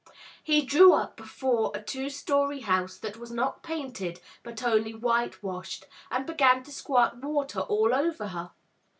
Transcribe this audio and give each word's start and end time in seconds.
He 0.43 0.63
drew 0.63 0.95
up 0.95 1.15
before 1.15 1.71
a 1.75 1.79
two 1.79 2.09
story 2.09 2.61
house 2.61 2.97
that 2.97 3.17
was 3.17 3.29
not 3.29 3.61
painted, 3.61 4.19
but 4.41 4.63
only 4.63 4.95
whitewashed, 4.95 5.85
and 6.09 6.25
began 6.25 6.63
to 6.63 6.71
squirt 6.71 7.17
water 7.17 7.59
all 7.59 7.93
over 7.93 8.29
her. 8.29 8.49